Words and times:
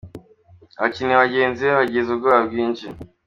Abakinnyi 0.77 1.15
bagenzi 1.23 1.61
be 1.67 1.73
bagize 1.79 2.07
ubwoba 2.11 2.39
bwinshi. 2.49 2.87